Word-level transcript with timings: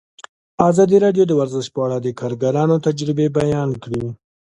ازادي 0.69 0.97
راډیو 1.05 1.23
د 1.27 1.31
ورزش 1.39 1.65
په 1.75 1.79
اړه 1.85 1.97
د 1.99 2.07
کارګرانو 2.19 2.75
تجربې 2.85 3.27
بیان 3.39 3.69
کړي. 3.83 4.03